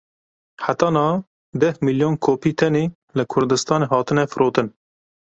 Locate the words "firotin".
4.31-4.67